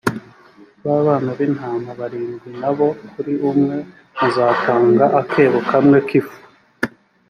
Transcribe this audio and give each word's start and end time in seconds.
ba 0.85 0.95
bana 1.05 1.29
b’intama 1.37 1.89
barindwi 1.99 2.49
na 2.61 2.69
bo, 2.77 2.87
kuri 3.11 3.33
umwe 3.49 3.75
muzatanga 4.17 5.05
akebo 5.21 5.59
kamwe 5.71 5.97
k’ifu. 6.07 6.37